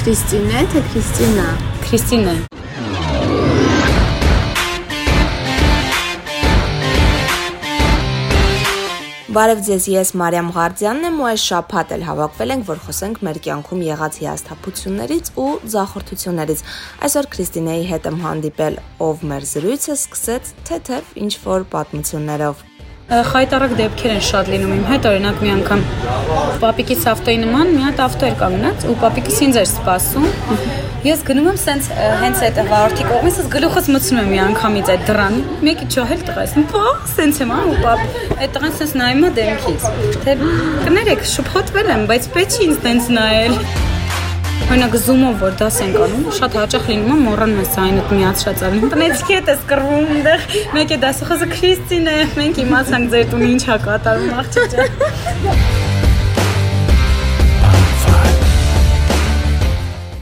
Քրիստինե 0.00 0.60
թե 0.72 0.80
Քրիստինա։ 0.90 1.42
Քրիստինե։ 1.84 2.34
Բարև 9.36 9.60
ձեզ, 9.66 9.88
ես 9.92 10.14
Մարիամ 10.22 10.48
Ղարդյանն 10.56 11.04
եմ 11.10 11.20
ու 11.20 11.28
այս 11.34 11.44
շաբաթ 11.50 11.92
էլ 11.98 12.06
հավաքվել 12.08 12.54
ենք, 12.56 12.64
որ 12.70 12.82
խոսենք 12.86 13.20
մեր 13.28 13.42
կյանքում 13.44 13.84
եղած 13.90 14.18
հիասթափություններից 14.24 15.30
ու 15.44 15.50
զախորտություններից։ 15.76 16.64
Այսօր 17.10 17.30
Քրիստինեի 17.36 17.86
հետ 17.92 18.10
եմ 18.14 18.18
հանդիպել, 18.24 18.82
ով 19.10 19.28
մեր 19.34 19.48
զրույցը 19.52 20.00
սկսեց 20.00 20.56
թեթև 20.70 21.14
ինչ 21.28 21.32
որ 21.44 21.70
պատմություններով 21.76 22.69
խայտարակ 23.10 23.72
դեպքեր 23.80 24.12
են 24.14 24.20
շատ 24.22 24.48
լինում 24.52 24.74
իմ 24.76 24.84
հետ, 24.86 25.06
օրինակ 25.10 25.40
մի 25.42 25.50
անգամ 25.56 25.80
պապիկիս 26.62 27.06
ավտոյի 27.10 27.40
նման 27.42 27.72
մի 27.74 27.82
հատ 27.88 28.02
ավտո 28.04 28.28
էր 28.28 28.36
կանգնած 28.42 28.86
ու 28.86 28.94
պապիկս 29.00 29.40
ինձ 29.46 29.58
էր 29.60 29.66
սպասում։ 29.70 30.28
Ես 31.00 31.24
գնում 31.26 31.50
եմ 31.50 31.58
սենց 31.64 31.90
հենց 32.20 32.42
այդ 32.46 32.62
վարորդի 32.70 33.06
կողմից, 33.10 33.38
ես 33.40 33.50
գլուխս 33.56 33.90
մտցնում 33.96 34.20
եմ 34.20 34.30
մի 34.30 34.40
անգամից 34.46 34.90
այդ 34.94 35.06
դռան։ 35.10 35.38
Մեկի 35.66 35.90
ճոհել 35.96 36.24
տղաս։ 36.30 36.56
Փո, 36.70 36.86
սենց 37.16 37.40
եմ, 37.40 37.54
ու 37.56 37.78
պապ 37.80 38.02
այդ 38.36 38.58
տղան 38.58 38.74
սենց 38.78 38.96
նայում 39.00 39.24
է 39.24 39.32
դեմքից։ 39.40 39.88
Թե 40.26 40.40
կներեք, 40.86 41.30
շփոթվել 41.34 41.94
եմ, 41.96 42.10
բայց 42.12 42.34
պետք 42.36 42.58
չի 42.60 42.68
ինձ 42.68 42.84
տենց 42.84 43.14
նայել։ 43.16 43.89
Օրինակ 44.68 44.94
զումով 45.04 45.40
որ 45.40 45.54
դաս 45.60 45.76
ենք 45.86 45.96
անում, 46.04 46.26
շատ 46.36 46.56
հաճախ 46.60 46.84
լինում 46.90 47.12
է 47.14 47.16
մոռանում 47.24 47.60
ես 47.62 47.72
այն 47.80 47.96
այդ 48.00 48.10
միացրած 48.16 48.58
ալին։ 48.68 48.92
Տնեցքի 48.92 49.36
հետ 49.38 49.48
ես 49.50 49.62
կռվում 49.70 50.10
այնտեղ։ 50.14 50.40
Մեկ 50.76 50.88
է 50.90 50.98
դասախոսը 51.04 51.46
Քրիստին 51.54 52.10
է, 52.10 52.18
մենք 52.36 52.60
իմացանք 52.64 53.06
ձեր 53.14 53.24
տունը 53.32 53.48
ինչ 53.54 53.62
է 53.64 53.78
կատարում 53.86 54.36
աղջի 54.40 54.62
ջան։ 54.74 54.90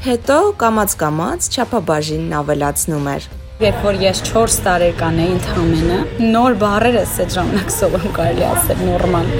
Հետո 0.09 0.39
կամած-կամած 0.62 1.51
չափաբաժինն 1.53 2.31
ավելացնում 2.39 3.09
էր։ 3.12 3.29
Երբ 3.59 3.79
որ 3.83 3.97
ես 3.99 4.21
4 4.29 4.57
տարեկան 4.65 5.17
էի 5.19 5.33
ընդհանրապես, 5.34 6.21
նոր 6.37 6.57
բառեր 6.62 6.97
էս 7.01 7.15
այդ 7.25 7.33
ժամանակ 7.34 7.73
սովորում 7.75 8.12
կարելի 8.21 8.45
ասել 8.49 8.83
նորմալ։ 8.87 9.33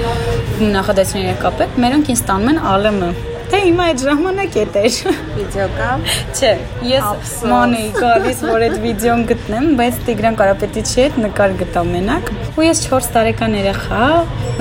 Նախադասությունների 0.75 1.39
կապեք, 1.45 1.77
մերոնք 1.85 2.11
ինձ 2.13 2.23
տանում 2.27 2.49
են 2.51 2.59
ԱԼՄ 2.67 3.38
Թե 3.49 3.59
հիմա 3.65 3.85
այդ 3.89 4.01
ժամանակ 4.05 4.57
է 4.61 4.63
դեր։ 4.75 4.97
Վիդեոկամ։ 5.37 6.03
Չէ, 6.37 6.51
ես 6.85 7.31
ման 7.49 7.71
էի 7.79 7.87
գալիս, 7.95 8.43
որ 8.45 8.65
այդ 8.67 8.75
վիդեոն 8.83 9.23
գտնեմ, 9.31 9.69
բայց 9.79 10.01
Տիգրան 10.09 10.37
Կարապետիչի 10.41 10.99
հետ 11.01 11.17
նկար 11.23 11.55
գտա 11.63 11.83
մենակ։ 11.89 12.29
Ու 12.59 12.67
ես 12.67 12.83
4 12.85 13.09
տարեկան 13.15 13.57
երեխա, 13.59 14.09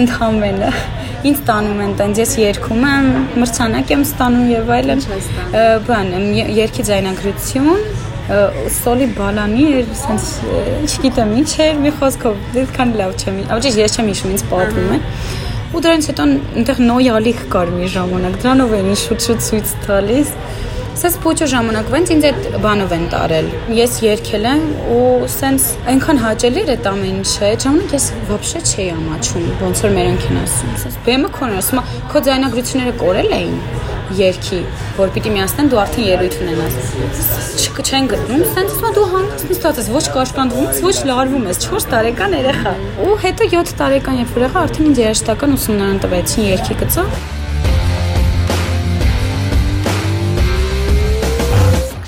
ընդհանրապես 0.06 0.96
ինձ 1.28 1.40
տանում 1.48 1.80
են 1.82 1.94
տենց 1.98 2.18
ես 2.22 2.32
երգում 2.38 2.84
եմ, 2.88 3.06
մրցանակ 3.42 3.88
եմ 3.94 4.02
ստանում 4.06 4.50
եւ 4.52 4.68
այլն։ 4.76 5.00
Բան, 5.88 6.12
երգի 6.58 6.84
ձայնագրություն, 6.88 7.82
սոլի 8.76 9.08
բալանի 9.16 9.66
էր, 9.80 9.90
sense 9.98 10.54
չգիտեմ 10.86 11.34
ինչ 11.40 11.50
էր, 11.64 11.82
մի 11.82 11.92
խոսքով, 11.98 12.38
դեռքան 12.54 12.94
լավ 13.02 13.14
չեմ։ 13.18 13.42
Ավելի 13.56 13.74
ես 13.82 13.98
չեմ 13.98 14.10
հիշում, 14.12 14.34
ինձ 14.36 14.46
պատմում 14.52 14.96
են 14.98 15.06
ու 15.73 15.81
դրանից 15.83 16.09
հետո 16.11 16.27
այնտեղ 16.59 16.83
նոյալիք 16.89 17.41
կար 17.53 17.73
մի 17.77 17.89
ժամանակ 17.95 18.37
դրանով 18.43 18.77
էին 18.79 19.01
շուտ-շուտ 19.03 19.43
ցույց 19.47 19.73
տալիս 19.87 20.37
Սենց 20.93 21.15
փոճը 21.23 21.45
ժամանակվանց 21.49 22.09
ինձ 22.13 22.25
այդ 22.27 22.43
բանով 22.61 22.91
են 22.93 23.05
տարել։ 23.09 23.47
Ես 23.73 23.95
երկել 24.03 24.43
եմ 24.45 24.61
ու 24.93 25.29
սենց 25.33 25.65
այնքան 25.89 26.21
հաճելի 26.21 26.61
էր 26.61 26.69
այդ 26.75 26.89
ամեն 26.91 27.15
ինչը, 27.23 27.49
ժամանակ 27.63 27.95
ես 27.97 28.05
вообще 28.29 28.61
չէի 28.61 28.85
ամաչում, 28.93 29.47
ոնց 29.63 29.81
որ 29.87 29.95
մերոնք 29.97 30.27
են 30.29 30.39
ասում։ 30.43 30.75
Սենց 30.83 30.99
բեմը 31.09 31.31
քոնը 31.39 31.57
ասում, 31.63 31.81
քո 32.13 32.23
ձայնագրությունները 32.29 32.93
կորել 33.01 33.35
էին 33.39 33.57
երկի, 34.16 34.58
որ 34.98 35.12
պիտի 35.14 35.32
միացնեն 35.34 35.70
դու 35.72 35.80
արդեն 35.82 36.06
ելույթ 36.08 36.36
ունենաս։ 36.42 36.76
Չեն 37.78 38.08
գտնում, 38.10 38.44
սենց 38.54 38.72
ասում 38.74 38.94
դու 38.96 39.06
հանգիստ 39.12 39.52
նստած 39.52 39.80
ես, 39.82 39.90
ոչ 39.94 40.04
կաշկանդվում 40.16 40.68
ես, 40.68 40.80
ոչ 40.88 40.96
լարվում 41.08 41.48
ես, 41.52 41.60
4 41.68 41.88
տարեկան 41.94 42.36
երեխա։ 42.38 42.74
Ու 43.06 43.16
հետո 43.24 43.50
7 43.54 43.74
տարեկան 43.80 44.22
երբ 44.24 44.38
եղա, 44.44 44.68
արդեն 44.68 44.92
ինձ 44.92 45.02
երաշտական 45.04 45.58
ուսումնարան 45.58 46.00
տվեցին 46.04 46.48
երկի 46.52 46.80
գծա։ 46.84 47.06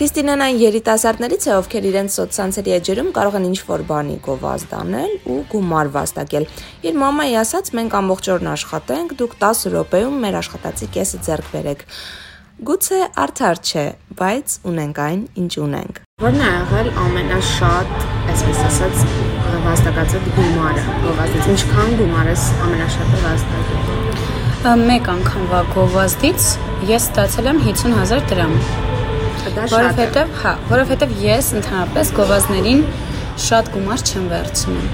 Քրիստինան 0.00 0.40
այն 0.40 0.58
երիտասարդներից 0.62 1.42
է, 1.44 1.50
ովքեր 1.60 1.86
իրենց 1.90 2.14
սոցցանցերի 2.16 2.72
էջերում 2.72 3.08
կարող 3.18 3.34
են 3.36 3.48
ինչ-որ 3.50 3.82
բանի 3.90 4.14
գովազդ 4.24 4.70
անել 4.78 5.10
ու 5.28 5.36
գումար 5.52 5.90
վաստակել։ 5.92 6.46
Իր 6.88 6.96
մամայի 7.02 7.36
ասած, 7.36 7.68
մենք 7.76 7.96
ամբողջ 7.98 8.30
օրն 8.32 8.48
աշխատենք, 8.54 9.12
դուք 9.20 9.36
10 9.44 9.60
րոպեում 9.76 10.16
մեր 10.24 10.38
աշխատածի 10.40 10.88
կեսը 10.96 11.20
ձեռք 11.28 11.52
բերեք։ 11.52 11.84
Գուցե 12.70 13.00
արդար 13.20 13.60
չէ, 13.60 13.84
բայց 14.16 14.56
ունենք 14.72 15.04
այն, 15.04 15.20
ինչ 15.44 15.52
ունենք։ 15.68 16.00
Որն 16.24 16.40
է 16.40 16.48
եղել 16.48 16.88
ամենաշատ, 17.04 17.94
այսպես 18.32 18.66
ասած, 18.70 19.06
վաստակած 19.68 20.18
գումարը։ 20.40 20.86
Գովազդից 21.04 21.50
ինչքան 21.60 21.98
գումար 22.00 22.30
ես 22.32 22.46
ամենաշատը 22.64 23.24
վաստակել։ 23.28 24.86
Մեկ 24.88 25.10
անգամվա 25.16 25.60
գովազդից 25.76 26.48
ես 26.88 27.10
ստացել 27.10 27.50
եմ 27.54 27.60
50000 27.68 28.32
դրամ 28.32 28.56
Որովհետև, 29.40 30.32
հա, 30.42 30.50
որովհետև 30.68 31.12
ես 31.24 31.46
ընդհանրապես 31.60 32.10
գովազներին 32.18 32.82
շատ 33.40 33.70
գումար 33.72 34.02
չեմ 34.04 34.26
վերցնում։ 34.30 34.88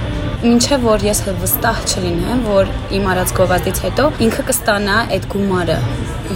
Մինչև 0.44 0.84
որ 0.86 1.04
ես 1.06 1.22
վստահ 1.40 1.80
չլինեմ, 1.90 2.44
որ 2.46 2.70
իմ 2.94 3.08
արած 3.10 3.32
գովազդից 3.40 3.80
հետո 3.86 4.06
ինքը 4.26 4.44
կստանա 4.50 4.98
այդ 5.16 5.26
գումարը, 5.32 5.78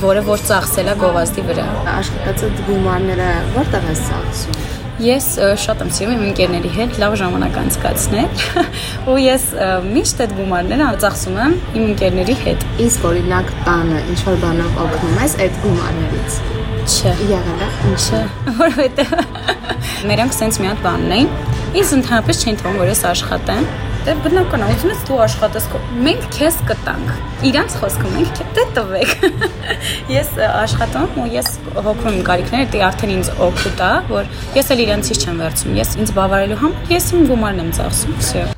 որը 0.02 0.24
որ 0.26 0.42
ծախսել 0.50 0.90
է 0.90 0.96
գովազդի 1.04 1.46
վրա։ 1.50 1.66
Աշխատած 1.94 2.44
գումարները 2.66 3.30
որտեղ 3.60 3.86
է 3.86 3.96
ծախսում։ 4.00 4.58
Ես 5.00 5.26
շատ 5.62 5.84
եմ 5.86 5.92
սիրում 5.96 6.16
իմ 6.18 6.24
ընկերների 6.30 6.70
հետ 6.74 6.98
լավ 7.00 7.14
ժամանակ 7.22 7.54
անցկացնել 7.62 8.42
ու 9.14 9.18
ես 9.22 9.46
միշտ 9.86 10.24
այդ 10.26 10.34
գումարները 10.42 10.90
ծախսում 11.06 11.42
եմ 11.46 11.58
իմ 11.72 11.88
ընկերների 11.94 12.38
հետ։ 12.44 12.70
Իսկ 12.90 13.10
օրինակ 13.14 13.52
տանը 13.70 14.06
ինչ 14.12 14.22
որ 14.28 14.40
բանով 14.44 14.80
օգնում 14.86 15.20
ես 15.24 15.38
այդ 15.46 15.62
գումարներից 15.64 16.59
չէ։ 16.90 17.12
Եղել 17.30 17.62
է։ 17.66 17.68
Ինչը։ 17.90 18.20
Որովհետեւ 18.60 19.14
նրանք 20.10 20.34
սենց 20.36 20.58
մի 20.60 20.68
հատ 20.70 20.82
բանն 20.86 21.14
էին։ 21.16 21.30
Ինձ 21.80 21.94
ընդհանրապես 21.96 22.42
չեն 22.42 22.58
թվում, 22.60 22.78
որ 22.80 22.90
ես 22.90 23.02
աշխատեմ։ 23.10 23.66
Դե 24.00 24.14
բնական 24.24 24.62
է, 24.64 24.68
ուզում 24.74 24.92
ես 24.94 25.00
դու 25.10 25.18
աշխատես, 25.26 25.66
մենք 26.06 26.22
քեզ 26.36 26.60
կտանք։ 26.70 27.10
Իրանց 27.50 27.74
խոսքը 27.82 28.12
մենք 28.14 28.40
դե 28.56 28.64
տվեք։ 28.78 29.12
Ես 30.16 30.30
աշխատում 30.48 31.18
ու 31.20 31.26
ես 31.34 31.50
հոգնում 31.76 32.16
եմ 32.16 32.24
կարիքները, 32.30 32.70
դա 32.72 32.80
արդեն 32.88 33.12
ինձ 33.18 33.30
օգուտ 33.48 33.84
է, 33.90 33.92
որ 34.14 34.32
ես 34.56 34.72
էլ 34.74 34.82
իրանցից 34.86 35.26
չեմ 35.26 35.44
վերցնում։ 35.44 35.76
Ես 35.82 35.92
ինձ 36.00 36.14
բավարարելու 36.16 36.58
համար 36.64 36.96
ես 36.96 37.12
իմ 37.12 37.28
գումարն 37.34 37.62
եմ 37.66 37.70
ծախսում, 37.80 38.16
վсё։ 38.24 38.48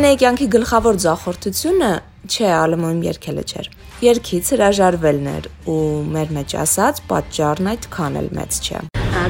Քրիստինեի 0.00 0.20
կյանքի 0.20 0.46
գլխավոր 0.52 0.98
ձախորդությունը 1.02 1.88
չէ, 2.24 2.46
ալմոյում 2.56 3.00
երկելը 3.04 3.42
չէր։ 3.50 3.66
Երկից 4.00 4.46
հրաժարվելն 4.54 5.26
էր 5.32 5.48
ու 5.68 5.82
մեր 6.14 6.30
մեջ 6.36 6.54
ասած 6.62 7.00
պատճառն 7.10 7.68
այդքան 7.74 8.16
էլ 8.20 8.30
մեծ 8.38 8.56
չէ։ 8.64 8.80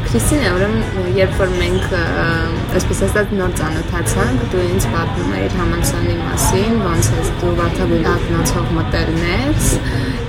Քրիստինա, 0.07 0.53
ուրեմն 0.55 1.11
երբ 1.17 1.35
որ 1.41 1.51
մենք 1.57 1.97
այսպես 2.79 3.03
ասած 3.09 3.35
նոր 3.41 3.57
ծանոթացանք, 3.59 4.47
դու 4.55 4.63
ինձ 4.69 4.87
պատմում 4.95 5.35
էիր 5.41 5.59
համալսարանի 5.59 6.17
մասին, 6.21 6.79
ոնց 6.87 7.11
ես 7.19 7.33
դու 7.43 7.53
վարդագույն 7.59 8.09
ակնոցով 8.15 8.73
մտերներ 8.79 9.51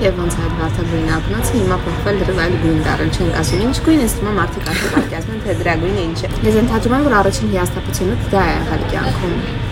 եւ 0.02 0.22
ոնց 0.26 0.38
այդ 0.42 0.56
վարդագույն 0.64 1.12
ակնոցը 1.22 1.58
հիմա 1.62 1.80
փոխվել 1.86 2.22
դրվել 2.26 2.56
գույն 2.66 2.82
դառել, 2.90 3.12
չենք 3.22 3.42
ասում 3.44 3.66
ինչ 3.68 3.76
գույն, 3.86 4.06
ես 4.08 4.16
թվում 4.18 4.40
մարդիկ 4.42 4.72
արդեն 4.74 4.96
պատկերացնում 4.98 5.38
են 5.38 5.44
թե 5.46 5.58
դրա 5.62 5.76
գույնը 5.86 6.06
ինչ 6.10 6.22
է։ 6.22 6.32
Ես 6.50 6.62
ընդհանրում 6.66 6.98
եմ, 6.98 7.06
որ 7.12 7.20
առաջին 7.22 7.54
հիասթափությունը 7.58 8.18
դա 8.34 8.48
է 8.48 8.56
եղել 8.58 8.88
կյանքում 8.96 9.70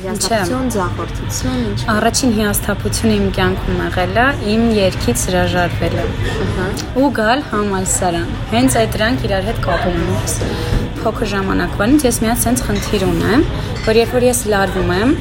հիասթափություն, 0.00 0.68
զախորտություն, 0.74 1.56
ինչ։ 1.70 1.82
Առաջին 1.92 2.30
հիասթափությունը 2.36 3.16
իմ 3.18 3.26
կյանքում 3.36 3.80
եղել 3.84 4.14
է 4.20 4.26
իմ 4.52 4.62
երկից 4.76 5.24
հրաժարվելը։ 5.28 6.04
Ահա։ 6.44 6.68
Ու 7.00 7.10
գալ 7.18 7.42
համալսարան։ 7.50 8.32
Հենց 8.54 8.76
այդ 8.80 8.94
դրանք 8.96 9.26
իրար 9.28 9.48
հետ 9.50 9.60
կապում 9.66 10.00
են։ 10.00 10.54
Փոքր 11.00 11.30
ժամանակվանից 11.34 12.06
ես 12.08 12.20
միած 12.24 12.44
sense 12.46 12.66
խնդիր 12.66 13.06
ունեմ, 13.10 13.46
որ 13.86 14.00
երբ 14.00 14.16
որ 14.16 14.26
ես 14.30 14.42
լարվում 14.54 14.92
եմ, 14.96 15.14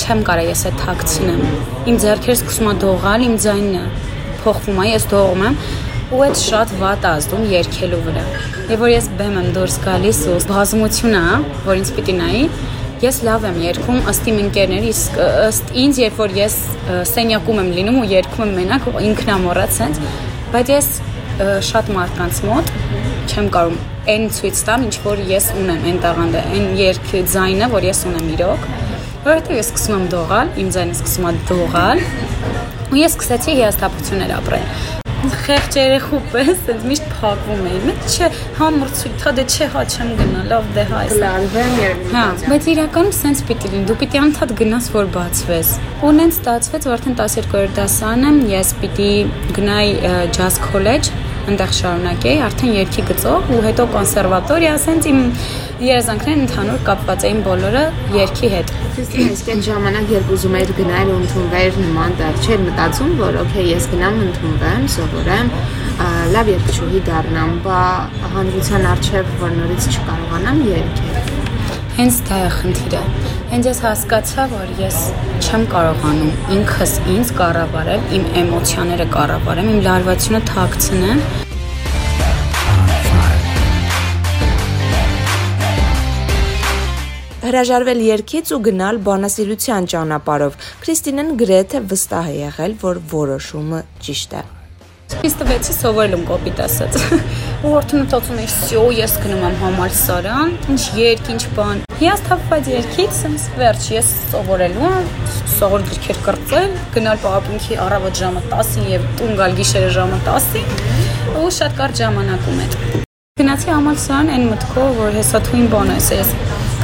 չեմ 0.00 0.24
կարող 0.30 0.50
ես 0.50 0.64
այդ 0.70 0.80
թաքցնեմ։ 0.86 1.44
Իմ 1.90 2.00
ձեռքերը 2.04 2.38
սկսում 2.40 2.70
է 2.70 2.74
դողալ, 2.84 3.26
իմ 3.30 3.36
ձայնը 3.44 3.84
փոխվում 4.40 4.80
է, 4.80 4.86
ես 4.90 5.06
դողում 5.10 5.46
եմ 5.50 5.60
ու 6.10 6.22
այդ 6.26 6.40
շատ 6.40 6.70
վատ 6.80 7.04
ազդում 7.06 7.42
երկելու 7.52 7.98
վրա։ 8.06 8.22
Եվ 8.70 8.80
որ 8.82 8.90
ես 8.90 9.06
բեմ 9.20 9.36
եմ 9.40 9.48
դուրս 9.54 9.76
գալիս 9.84 10.20
ու 10.30 10.38
բազմություն 10.50 11.16
է, 11.20 11.26
որ 11.68 11.78
ինձ 11.80 11.92
պիտի 11.94 12.14
նայի, 12.18 12.42
Ես 13.00 13.22
լավ 13.24 13.44
եմ 13.48 13.58
երգում 13.64 14.08
ըստ 14.10 14.26
իմ 14.28 14.38
ընկերների, 14.42 14.88
իսկ 14.92 15.14
ըստ 15.24 15.70
ինձ, 15.82 16.00
երբ 16.02 16.18
որ 16.20 16.34
ես 16.36 16.56
սենյակում 17.08 17.60
եմ 17.62 17.70
լինում 17.78 17.96
ու 17.96 18.08
երգում 18.10 18.42
եմ 18.44 18.52
մենակ, 18.58 18.88
ինքնամոռաց 19.08 19.78
sense, 19.78 20.10
բայց 20.52 20.72
ես 20.74 20.90
շատ 21.70 21.88
մարդկանց 21.96 22.42
մոտ 22.50 22.74
չեմ 23.30 23.50
կարող 23.56 23.80
այն 24.12 24.28
ցույց 24.36 24.62
տամ, 24.68 24.86
ինչ 24.90 24.94
որ 25.06 25.24
ես 25.32 25.48
ունեմ, 25.62 25.88
այն 25.88 26.04
տաղանդը, 26.04 26.44
այն 26.60 26.70
երգ 26.82 27.10
ձայնը, 27.32 27.72
որ 27.72 27.88
ես 27.88 28.04
ունեմ 28.12 28.30
իրոք։ 28.36 28.70
որովհետեւ 29.24 29.60
ես 29.60 29.70
սկսում 29.70 29.96
եմ 29.96 30.06
դողալ, 30.12 30.54
իմ 30.60 30.70
ձայնը 30.76 31.00
սկսում 31.00 31.30
է 31.30 31.34
դողալ, 31.48 32.06
ու 32.90 33.00
ես 33.00 33.16
սկսեցի 33.16 33.60
հիասթափություններ 33.60 34.36
ապրել 34.40 34.89
խեղճ 35.50 35.76
երեխու 35.80 36.18
պես 36.30 36.60
այնց 36.70 36.82
միշտ 36.86 37.06
փակվում 37.18 37.62
էի։ 37.66 37.78
Մեկ 37.86 38.04
չէ, 38.06 38.26
համրցույց, 38.58 39.14
թա 39.22 39.30
դե 39.34 39.44
չէ, 39.50 39.66
հա 39.72 39.80
չեմ 39.90 40.12
գնա, 40.20 40.42
լավ 40.50 40.68
դե 40.76 40.84
հա 40.90 41.00
էս։ 41.06 41.14
Լարվեմ 41.24 41.72
երբ։ 41.80 42.04
Հա, 42.14 42.22
բայց 42.52 42.68
իրականում 42.74 43.16
սենց 43.18 43.42
պիտի 43.48 43.72
լինի։ 43.72 43.88
Դու 43.88 43.96
պիտի 44.04 44.20
անդադ 44.20 44.54
գնաս, 44.60 44.90
որ 44.94 45.10
բացվես։ 45.16 45.72
Ու 46.06 46.12
նենց 46.20 46.38
ստացվեց, 46.38 46.86
որ 46.86 46.96
արդեն 47.00 47.18
12-րդ 47.18 47.74
դասարան 47.80 48.28
եմ, 48.30 48.38
ես 48.54 48.72
պիտի 48.84 49.10
գնայի 49.58 50.14
ջազ 50.38 50.62
քոլեջ 50.70 51.12
այնտեղ 51.50 51.72
շարունակեի, 51.76 52.38
արդեն 52.46 52.74
երկի 52.76 53.02
գծով 53.08 53.48
ու 53.50 53.60
հետո 53.64 53.86
կոնսերվատորիա, 53.94 54.74
ասենց 54.78 55.08
իմ 55.10 55.18
երազանքներն 55.80 56.44
ընդհանուր 56.44 56.84
կապված 56.86 57.26
էին 57.26 57.40
բոլորը 57.46 57.82
երկի 58.14 58.50
հետ։ 58.54 58.72
Իսկ 59.00 59.50
այդ 59.54 59.62
ժամանակ 59.66 60.12
երբ 60.14 60.32
ուզում 60.36 60.56
էիր 60.60 60.72
գնալ 60.78 61.10
ու 61.10 61.18
ընդունվել 61.20 61.80
նման 61.80 62.16
տեղ, 62.20 62.40
չէր 62.44 62.62
մտածում, 62.68 63.12
որ 63.20 63.40
օքեյ, 63.42 63.68
ես 63.74 63.90
գնամ 63.94 64.22
ընդունվեմ, 64.28 64.88
սովորեմ, 64.94 65.52
լավ 66.36 66.54
երգչուհի 66.54 67.04
դառնամ, 67.10 67.52
բա 67.66 67.82
հանրության 68.36 68.88
արժև 68.94 69.36
որ 69.42 69.54
նորից 69.58 69.90
չկարողանամ 69.90 70.64
երգել։ 70.70 71.38
Հենց 72.00 72.24
դա 72.30 72.42
է 72.46 72.50
խնդիրը։ 72.60 73.04
Հենց 73.50 73.66
ես 73.66 73.78
հասկացա, 73.82 74.42
որ 74.52 74.68
ես 74.78 74.96
չեմ 75.42 75.64
կարողանում 75.72 76.52
ինքս 76.54 76.90
ինձ 77.10 77.32
կառավարել, 77.40 78.04
իմ 78.14 78.28
էմոցիաները 78.44 79.06
կառավարեմ, 79.10 79.70
իմ 79.72 79.80
լարվածությունը 79.86 80.40
թաքցնեմ 80.50 81.22
հրաժարվել 87.48 88.04
երկից 88.06 88.54
ու 88.54 88.60
գնալ 88.70 89.02
բանասիրության 89.10 89.90
ճանապարհով։ 89.96 90.62
Քրիստինեն 90.86 91.34
գրեթե 91.42 91.82
վստահ 91.90 92.30
է 92.30 92.38
եղել, 92.38 92.78
որ 92.86 93.02
որոշումը 93.16 93.84
ճիշտ 94.06 94.38
է։ 94.38 94.46
Իսկ 95.26 95.42
տվեցի 95.42 95.78
սովորելում 95.80 96.26
կոպիտ 96.30 96.64
ասած։ 96.70 97.02
Ու 97.66 97.76
արդեն 97.82 98.06
մտածում 98.06 98.42
էի, 98.46 98.50
«Սյո, 98.60 98.88
ես 99.02 99.20
գնում 99.26 99.46
եմ 99.50 99.62
համալսարան, 99.66 100.58
ինչ 100.70 100.82
երկ, 101.02 101.32
ինչ 101.34 101.44
բան»։ 101.58 101.89
Հիասթափված 102.00 102.68
երկից, 102.70 103.10
sense 103.12 103.50
վերջ, 103.60 103.86
ես 103.92 104.06
սովորելու 104.30 104.86
եմ, 104.88 105.08
սովոր 105.52 105.82
գրքեր 105.84 106.20
կրծել, 106.24 106.70
գնալ 106.94 107.18
պարապմունքի 107.20 107.76
առավոտ 107.84 108.20
ժամը 108.20 108.42
10-ին 108.46 108.86
եւ 108.88 109.02
տուն 109.18 109.34
գալ 109.36 109.56
գիշերը 109.58 109.90
ժամը 109.98 110.20
10-ին 110.24 111.42
ու 111.42 111.50
շատ 111.58 111.74
կարճ 111.76 112.00
ժամանակում 112.00 112.62
հետ։ 112.64 112.78
Գնացի 113.42 113.70
համալսարան 113.74 114.32
այն 114.32 114.46
մտքով, 114.48 114.88
որ 114.96 115.12
հեսա 115.20 115.40
թույն 115.50 115.68
բան 115.74 115.92
է, 115.92 115.98
ես 116.16 116.32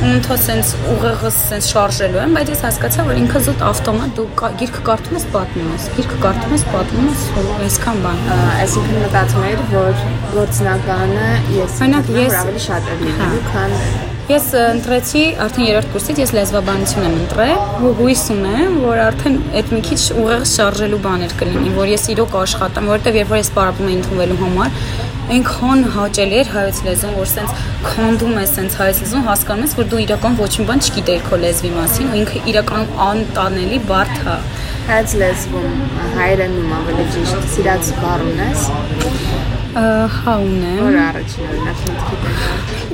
ունթո 0.06 0.36
սենց 0.42 0.72
ուղեղս 0.92 1.38
սենց 1.46 1.68
շարժելու 1.72 2.20
եմ, 2.20 2.36
բայց 2.36 2.52
ես 2.52 2.62
հասկացա, 2.66 3.06
որ 3.08 3.20
ինքը 3.22 3.42
զուտ 3.46 3.64
ավտոմատ 3.70 4.12
դու 4.18 4.26
գիրքը 4.60 4.82
կարդում 4.90 5.16
ես, 5.16 5.24
պատմում 5.36 5.70
ես, 5.72 5.86
գիրքը 5.96 6.18
կարդում 6.26 6.52
ես, 6.56 6.66
պատմում 6.74 7.08
ես, 7.12 7.24
այսքան 7.68 8.02
բան։ 8.04 8.20
Այսինքն 8.66 9.00
մտածում 9.06 9.48
եմ, 9.52 9.64
որ 9.72 10.04
գործնականը 10.36 11.30
ես 11.56 11.80
Օրինակ 11.86 12.12
ես 12.20 12.38
ավելի 12.42 12.66
շատ 12.66 12.92
եմ 12.92 13.08
լինելու, 13.08 13.42
քան 13.54 14.14
Ես 14.26 14.46
ընտրեցի 14.58 15.20
արդեն 15.38 15.66
երրորդ 15.68 15.92
կուրսից 15.92 16.16
ես 16.18 16.30
լեզվաբանություն 16.34 17.04
եմ 17.06 17.12
ընտրել 17.20 17.84
ու 17.86 17.90
հույս 18.00 18.22
ունեմ, 18.34 18.72
որ 18.82 19.02
արդեն 19.04 19.36
այդ 19.60 19.68
մի 19.70 19.82
քիչ 19.86 19.98
ուղեղս 20.18 20.54
շարժելու 20.58 20.98
բաներ 21.04 21.34
կլինի, 21.42 21.70
որ 21.76 21.92
ես 21.92 22.06
իրոք 22.16 22.34
աշխատեմ, 22.40 22.88
որովհետև 22.90 23.18
երբ 23.20 23.30
որ 23.30 23.38
ես 23.38 23.50
պարապում 23.54 23.92
եմ 23.92 24.00
ընդունվելու 24.00 24.38
համար, 24.40 24.80
այնքան 25.36 25.86
հաճելի 25.94 26.36
էր 26.40 26.50
հայոց 26.56 26.82
լեզուն, 26.88 27.14
որ 27.20 27.30
սենց 27.36 27.62
քանդում 27.86 28.34
ես 28.42 28.56
սենց 28.56 28.76
հայոց 28.80 29.00
լեզուն, 29.04 29.24
հասկանում 29.30 29.66
ես, 29.66 29.76
որ 29.78 29.88
դու 29.94 30.02
իրական 30.06 30.36
ոչ 30.42 30.50
մի 30.56 30.66
բան 30.72 30.84
չգիտեիր 30.86 31.24
քո 31.30 31.40
լեզվի 31.46 31.72
մասին, 31.76 32.10
ու 32.10 32.20
ինքը 32.22 32.42
իրականում 32.50 33.00
անտանելի 33.06 33.80
բարդ 33.90 34.20
է։ 34.26 34.36
հայոց 34.90 35.16
լեզվում 35.22 35.80
հայերենում 36.18 36.76
ավելի 36.80 37.08
ճիշտ 37.14 37.48
սիրած 37.54 37.94
բառ 38.02 38.26
ունես։ 38.32 38.68
Հա 39.76 40.34
ունեմ։ 40.40 40.78
Որ 40.80 40.94
առաջին 41.02 41.48
օրինակ 41.50 41.80
մտքի 41.86 42.16
տեղ։ 42.20 42.36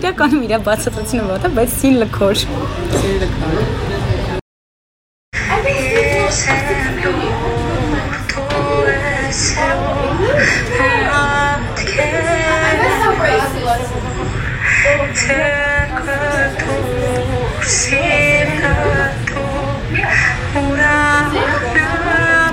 Իրականում 0.01 0.41
իրա 0.49 0.59
բացատրությունը 0.67 1.27
ո՞տ 1.37 1.45
է, 1.47 1.51
բայց 1.59 1.77
սին 1.79 1.95
լքոր։ 2.03 2.35
Սին 2.43 3.17
լքոր։ 3.23 3.57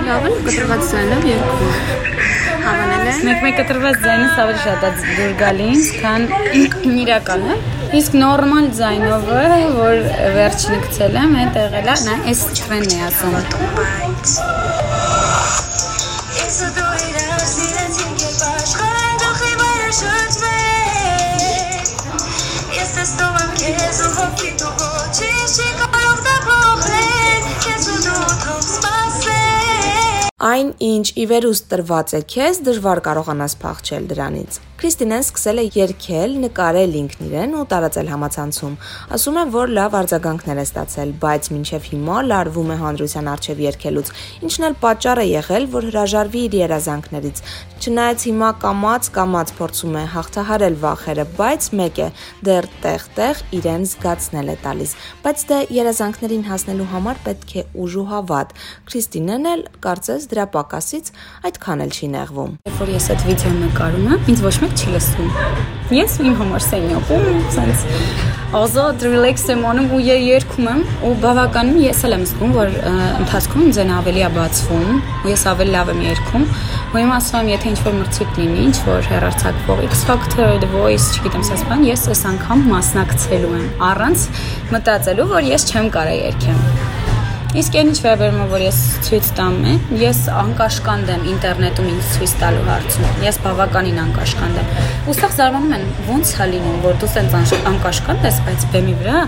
Լավն 0.09 0.37
կտրված 0.45 0.81
ձայնով 0.91 1.23
երկում։ 1.33 2.38
Հավանել 2.69 3.07
են։ 3.09 3.21
Մեկ-մեկը 3.27 3.63
տրված 3.69 3.95
ձայնը 4.03 4.27
ավելի 4.43 4.59
շատ 4.65 4.83
է 4.85 4.91
դուր 5.19 5.31
գալիս, 5.39 5.87
քան 6.03 6.27
իրականը։ 7.05 7.57
Իսկ 7.99 8.17
նորմալ 8.21 8.69
ձայնով, 8.81 9.25
որ 9.79 10.03
վերջինը 10.37 10.77
գցել 10.85 11.17
եմ, 11.23 11.33
այդ 11.45 11.59
եղել 11.63 11.89
է, 11.95 11.97
նա 12.05 12.19
տրենն 12.61 12.93
է 12.93 13.01
ասում։ 13.09 14.87
Այն, 30.39 30.69
ինչ 30.79 31.07
ի 31.19 31.23
վերուստ 31.27 31.65
տրված 31.67 32.11
է 32.15 32.19
քեզ, 32.31 32.59
դժվար 32.63 32.99
կարողանաս 33.03 33.55
փախչել 33.59 34.05
դրանից։ 34.07 34.59
Քրիստինեն 34.79 35.23
սկսել 35.25 35.59
է 35.59 35.63
երգել, 35.75 36.35
նկարել 36.39 36.93
ինքն 36.95 37.23
իրեն 37.25 37.55
ու 37.59 37.63
տարածել 37.67 38.11
համացանցում։ 38.13 38.75
Ասում 39.15 39.39
է, 39.41 39.43
որ 39.51 39.73
լավ 39.75 39.97
արձագանքներ 39.99 40.61
է 40.61 40.63
ստացել, 40.69 41.09
բայց 41.19 41.49
մինչև 41.51 41.89
հիմա 41.89 42.19
լարվում 42.29 42.71
է 42.71 42.77
հանրության 42.79 43.27
արչև 43.27 43.59
երգելուց, 43.65 44.11
ինչն 44.47 44.67
էլ 44.69 44.77
պատճառ 44.79 45.19
է 45.19 45.25
եղել, 45.35 45.67
որ 45.75 45.87
հրաժարվի 45.89 46.43
իր 46.47 46.55
երազանքներից։ 46.63 47.43
Չնայած 47.79 48.23
հիմա 48.29 48.49
կամած 48.59 49.09
կամած 49.15 49.51
փորձում 49.59 49.93
է 49.99 50.03
հաղթահարել 50.15 50.73
վախերը, 50.79 51.25
բայց 51.39 51.67
մեկ 51.79 51.99
է, 51.99 52.07
դեռ 52.47 52.65
տեղ-տեղ 52.83 53.43
իրեն 53.59 53.85
զգացնել 53.87 54.51
է 54.51 54.57
տալիս։ 54.63 54.95
Բայց 55.23 55.45
դե 55.49 55.59
երազանքներին 55.79 56.43
հասնելու 56.49 56.89
համար 56.91 57.21
պետք 57.27 57.55
է 57.55 57.63
ուժ 57.79 57.95
ու 57.99 58.07
հավատ։ 58.11 58.53
Քրիստինեն 58.91 59.49
էլ 59.53 59.63
կարծես 59.87 60.27
դրա 60.33 60.45
պակասից 60.59 61.13
այդքան 61.49 61.85
էլ 61.87 61.95
չի 61.95 62.11
նեղվում։ 62.19 62.51
Երբ 62.67 62.83
որ 62.83 62.93
ես 62.99 63.09
այդ 63.15 63.25
վիդեոն 63.29 63.59
նկարում 63.63 64.11
եմ, 64.11 64.27
ինձ 64.35 64.43
ոչ 64.49 64.55
մեկ 64.69 64.77
չի 64.77 64.91
լսում։ 64.93 65.29
Ես 65.89 66.15
իմ 66.21 66.35
համար 66.37 66.63
սենյակում, 66.65 67.37
ցած 67.55 67.83
ազատ 68.59 69.03
ռիլեքս 69.05 69.43
եմ 69.53 69.63
անում 69.69 69.87
ու 69.93 69.99
երգում 70.05 70.67
եմ 70.69 70.81
ու 71.05 71.13
բավականին 71.23 71.79
ես 71.83 72.01
էլ 72.05 72.15
եմ 72.17 72.25
զգում, 72.29 72.53
որ 72.57 72.75
ընթացքում 72.89 73.65
ինձ 73.65 73.79
ավելի 73.97 74.23
է 74.25 74.29
բացվում 74.37 74.91
ու 74.99 75.31
ես 75.33 75.45
ավելի 75.53 75.73
լավ 75.77 75.91
եմ 75.93 76.01
երգում։ 76.09 76.45
Ու 76.89 77.01
իմ 77.03 77.13
ասում 77.17 77.39
եմ, 77.39 77.51
եթե 77.53 77.69
ինչ-որ 77.69 77.97
մրցույթ 77.99 78.39
լինի, 78.41 78.61
ինչ-որ 78.69 79.09
հերարցակվող 79.13 79.83
X 79.89 80.05
Factor, 80.09 80.49
The 80.65 80.69
Voice, 80.73 81.09
չգիտեմ, 81.13 81.43
ասած 81.45 81.65
բան, 81.69 81.89
ես 81.93 82.07
այս 82.09 82.23
անգամ 82.33 82.69
մասնակցելու 82.73 83.57
եմ 83.59 83.67
առանց 83.93 84.29
մտածելու, 84.73 85.29
որ 85.37 85.51
ես 85.53 85.69
չեմ 85.69 85.93
կարա 85.93 86.15
երգեմ։ 86.25 86.88
Իսկ 87.49 87.75
այն 87.79 87.87
ինչ 87.89 87.99
վերաբերում 88.03 88.49
որ 88.51 88.61
ես 88.61 88.79
ցույց 89.07 89.27
տամ 89.39 89.55
է, 89.65 89.71
ես 89.97 90.19
անկաշկանդ 90.37 91.07
եմ 91.15 91.23
ինտերնետում 91.31 91.87
ինձ 91.89 92.11
ցույց 92.13 92.33
տալու 92.43 92.65
հարցում։ 92.67 93.23
Ես 93.25 93.39
բավականին 93.45 93.97
անկաշկանդ 94.03 94.59
եմ։ 94.61 94.69
Ուստեղ 95.09 95.33
զարմանում 95.39 95.73
են, 95.79 95.87
ո՞նց 96.13 96.33
է 96.45 96.47
լինում, 96.51 96.77
որ 96.85 96.99
դու 97.01 97.09
սենց 97.15 97.55
անկաշկանդ 97.71 98.29
ես, 98.29 98.39
բայց 98.45 98.67
բեմի 98.75 98.95
վրա 99.01 99.23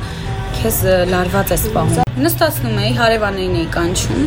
քեզ 0.62 0.80
լարված 1.16 1.56
ես 1.56 1.66
սպանում։ 1.72 2.22
Նստացնում 2.22 2.80
էի, 2.86 2.94
հարևաններին 3.02 3.58
էի 3.58 3.68
կանչում։ 3.74 4.24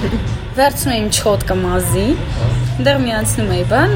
Վերցնում 0.60 0.96
էի 0.98 1.10
չոտ 1.16 1.48
կմազի, 1.48 2.08
Դեռ 2.80 2.96
միացնում 3.02 3.50
էի 3.52 3.64
բան 3.68 3.90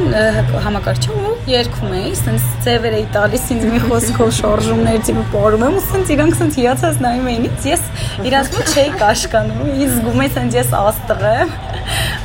համակարգչով 0.65 1.24
երգում 1.45 1.91
էի, 1.93 2.11
ասենց 2.15 2.45
ձևեր 2.65 2.95
էի 2.97 3.05
տալիս 3.13 3.43
ինձ 3.53 3.65
մի 3.69 3.81
խոսքով 3.85 4.31
շարժումներ 4.39 5.03
տիպը 5.05 5.25
ապարում 5.25 5.65
եմ, 5.67 5.75
ու 5.75 5.83
ասենց 5.83 6.13
իրանք 6.15 6.37
ասենց 6.39 6.57
հիացած 6.61 7.01
նայում 7.05 7.29
էին 7.33 7.45
ինձ, 7.49 7.67
ես 7.69 7.83
իրանք 8.31 8.57
ու 8.61 8.65
չէի 8.73 8.95
կաշկանում, 9.03 9.61
ինձ 9.75 9.93
զգում 9.95 10.23
էի 10.25 10.31
ասենց 10.33 10.57
ես 10.57 10.73
աստղ 10.81 11.25
եմ։ 11.35 11.53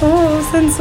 Ու 0.07 0.21
ասենց 0.39 0.79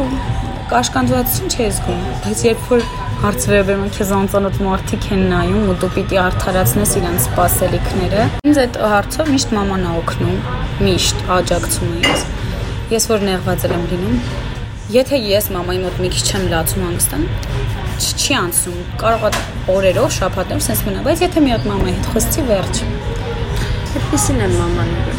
կաշկանդվածություն 0.68 1.52
չի 1.58 1.68
զգում, 1.78 2.02
բայց 2.28 2.42
երբ 2.48 2.66
որ 2.68 2.84
հարց 3.18 3.46
վերաբերում 3.50 3.86
է 3.88 3.92
քեզ 3.98 4.10
անծանոթ 4.18 4.58
մարդիկ 4.68 5.06
են 5.16 5.22
նայում 5.32 5.64
ու 5.72 5.76
դու 5.82 5.88
պիտի 5.96 6.20
արդարացնես 6.22 6.92
իրանց 7.00 7.24
սպասելիքները։ 7.24 8.26
Ինձ 8.46 8.60
այդ 8.62 8.78
հարցով 8.92 9.32
միշտ 9.34 9.56
մաման 9.58 9.88
է 9.88 9.94
օգնում, 10.02 10.36
միշտ 10.86 11.24
աջակցում 11.38 11.96
է 11.96 12.02
ինձ։ 12.04 12.28
Ես 12.94 13.08
որ 13.10 13.26
նեղված 13.32 13.66
եմ 13.68 13.88
լինում, 13.88 14.22
Եթե 14.88 15.18
ես 15.20 15.50
մամայի 15.52 15.80
մոտ 15.82 15.98
մի 16.00 16.08
քիչ 16.14 16.20
չեմ 16.24 16.44
լացում 16.48 16.84
հանգստան, 16.86 17.24
չի 17.98 18.36
անցնում։ 18.38 18.82
Կարող 19.02 19.24
է 19.28 19.30
օրերով, 19.74 20.08
շաբաթներով 20.18 20.64
sense 20.68 20.86
մնա, 20.86 21.04
բայց 21.08 21.24
եթե 21.26 21.44
մի 21.44 21.54
հատ 21.56 21.68
մամայի 21.72 21.96
հետ 21.98 22.10
խոսեցի 22.14 22.46
վերջ։ 22.52 22.82
Այդպեսին 23.98 24.44
է 24.46 24.50
մաման։ 24.54 25.17